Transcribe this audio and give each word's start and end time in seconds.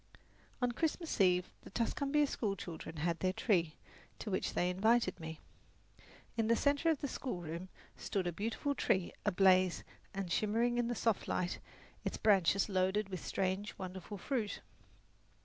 On 0.63 0.71
Christmas 0.71 1.21
Eve 1.21 1.51
the 1.61 1.69
Tuscumbia 1.69 2.25
schoolchildren 2.25 2.97
had 3.05 3.19
their 3.19 3.31
tree, 3.33 3.75
to 4.17 4.31
which 4.31 4.55
they 4.55 4.67
invited 4.71 5.19
me. 5.19 5.39
In 6.35 6.47
the 6.47 6.55
centre 6.55 6.89
of 6.89 7.01
the 7.01 7.07
schoolroom 7.07 7.69
stood 7.95 8.25
a 8.25 8.31
beautiful 8.31 8.73
tree 8.73 9.13
ablaze 9.27 9.83
and 10.11 10.31
shimmering 10.31 10.79
in 10.79 10.87
the 10.87 10.95
soft 10.95 11.27
light, 11.27 11.59
its 12.03 12.17
branches 12.17 12.67
loaded 12.67 13.09
with 13.09 13.23
strange, 13.23 13.77
wonderful 13.77 14.17
fruit. 14.17 14.61